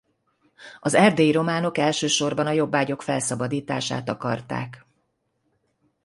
[0.79, 4.85] Az erdélyi románok elsősorban a jobbágyok felszabadítását akarták.